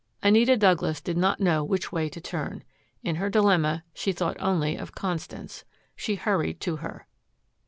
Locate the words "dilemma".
3.29-3.83